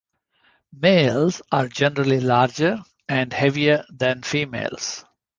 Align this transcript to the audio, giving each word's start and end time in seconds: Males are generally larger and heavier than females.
Males 0.73 1.43
are 1.51 1.67
generally 1.67 2.19
larger 2.21 2.79
and 3.07 3.31
heavier 3.31 3.85
than 3.91 4.23
females. 4.23 5.05